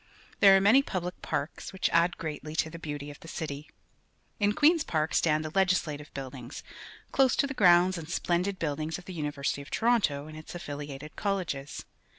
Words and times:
There 0.39 0.57
are 0.57 0.59
many 0.59 0.81
public 0.81 1.21
parks 1.21 1.71
which 1.71 1.87
add 1.89 2.17
greatlj' 2.17 2.57
to 2.57 2.71
the 2.71 2.79
"beauty 2.79 3.11
of 3.11 3.19
the 3.19 3.27
city. 3.27 3.69
In 4.39 4.53
Queen's 4.53 4.83
Park 4.83 5.13
stand 5.13 5.45
the 5.45 5.51
Legislative 5.53 6.11
Buildings, 6.15 6.63
close 7.11 7.35
to 7.35 7.45
the 7.45 7.53
grounds 7.53 7.99
and 7.99 8.09
splendid 8.09 8.57
buildings 8.57 8.97
of 8.97 9.05
the 9.05 9.15
L^ni 9.15 9.31
versity 9.31 9.61
of 9.61 9.69
Toronto 9.69 10.25
and 10.25 10.35
its 10.35 10.55
affiliated 10.55 11.15
colleges. 11.15 11.85